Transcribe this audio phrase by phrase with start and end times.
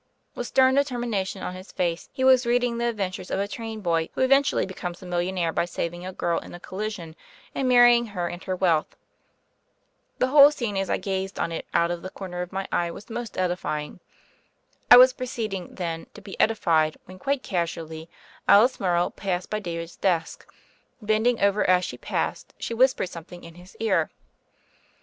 [0.33, 4.09] With stern determination on his face, he was reading the adventures of a train boy
[4.15, 7.15] who event ually becomes a millionaire by saving a girl in a collision
[7.53, 8.95] and marrying her and her wealth.
[10.17, 12.31] The whole scene, as I gazed on it out of the THE FAIRY OF THE
[12.31, 13.99] SNOWS 131 corner of my eye, was most edifying.
[14.89, 18.07] I was proceeding, then, to be edified, when, quite cas ually,
[18.47, 20.51] Alice Morrow passed by David's desk;
[20.99, 24.09] bending over as she passed she whispered some thing in his ear.